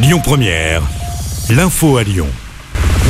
[0.00, 0.82] Lyon Première,
[1.50, 2.28] l'info à Lyon.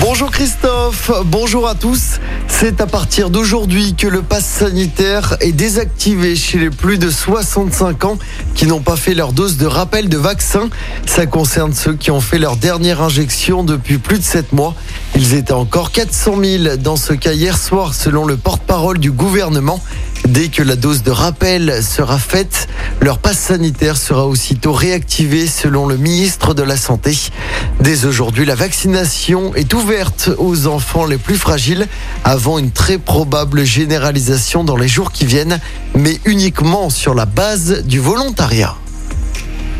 [0.00, 2.18] Bonjour Christophe, bonjour à tous.
[2.46, 8.04] C'est à partir d'aujourd'hui que le pass sanitaire est désactivé chez les plus de 65
[8.06, 8.18] ans
[8.54, 10.70] qui n'ont pas fait leur dose de rappel de vaccin.
[11.04, 14.74] Ça concerne ceux qui ont fait leur dernière injection depuis plus de 7 mois.
[15.14, 19.82] Ils étaient encore 400 000 dans ce cas hier soir selon le porte-parole du gouvernement.
[20.28, 22.68] Dès que la dose de rappel sera faite,
[23.00, 27.16] leur passe sanitaire sera aussitôt réactivé selon le ministre de la Santé.
[27.80, 31.88] Dès aujourd'hui, la vaccination est ouverte aux enfants les plus fragiles
[32.24, 35.60] avant une très probable généralisation dans les jours qui viennent,
[35.94, 38.76] mais uniquement sur la base du volontariat.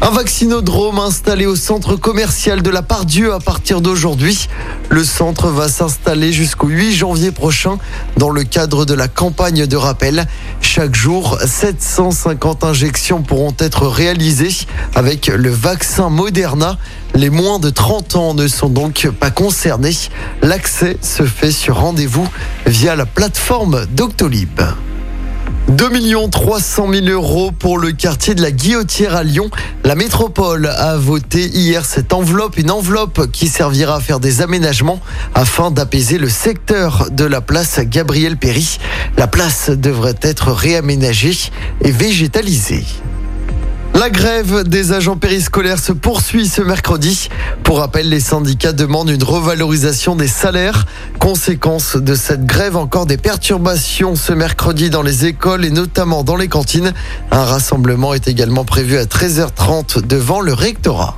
[0.01, 4.49] Un vaccinodrome installé au centre commercial de la Pardieu à partir d'aujourd'hui.
[4.91, 7.79] Le centre va s'installer jusqu'au 8 janvier prochain
[8.17, 10.27] dans le cadre de la campagne de rappel.
[10.61, 16.79] Chaque jour, 750 injections pourront être réalisées avec le vaccin Moderna.
[17.15, 19.97] Les moins de 30 ans ne sont donc pas concernés.
[20.43, 22.29] L'accès se fait sur rendez-vous
[22.67, 24.61] via la plateforme Doctolib.
[25.69, 29.51] 2 300 000 euros pour le quartier de la Guillotière à Lyon.
[29.85, 34.99] La métropole a voté hier cette enveloppe, une enveloppe qui servira à faire des aménagements
[35.35, 38.79] afin d'apaiser le secteur de la place Gabriel Péry.
[39.19, 41.37] La place devrait être réaménagée
[41.83, 42.87] et végétalisée.
[43.99, 47.29] La grève des agents périscolaires se poursuit ce mercredi.
[47.65, 50.87] Pour rappel, les syndicats demandent une revalorisation des salaires.
[51.19, 56.37] Conséquence de cette grève, encore des perturbations ce mercredi dans les écoles et notamment dans
[56.37, 56.93] les cantines.
[57.33, 61.17] Un rassemblement est également prévu à 13h30 devant le rectorat.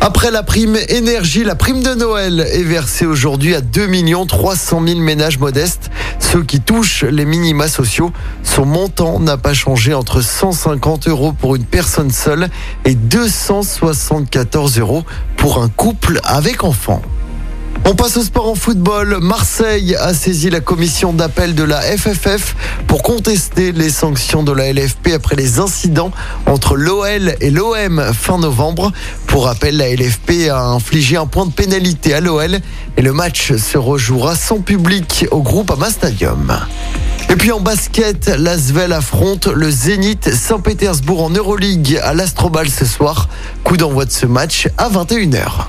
[0.00, 3.88] Après la prime énergie, la prime de Noël est versée aujourd'hui à 2
[4.26, 5.90] 300 000 ménages modestes,
[6.32, 8.12] ceux qui touchent les minima sociaux.
[8.42, 12.48] Son montant n'a pas changé entre 150 euros pour une personne seule
[12.84, 15.04] et 274 euros
[15.38, 17.00] pour un couple avec enfant.
[17.90, 19.16] On passe au sport en football.
[19.22, 22.54] Marseille a saisi la commission d'appel de la FFF
[22.86, 26.10] pour contester les sanctions de la LFP après les incidents
[26.44, 28.92] entre l'OL et l'OM fin novembre.
[29.26, 32.58] Pour rappel, la LFP a infligé un point de pénalité à l'OL
[32.98, 36.58] et le match se rejouera sans public au groupe Ama Stadium.
[37.30, 43.30] Et puis en basket, l'Asvel affronte le Zénith Saint-Pétersbourg en Euroleague à l'Astrobal ce soir.
[43.64, 45.68] Coup d'envoi de ce match à 21h.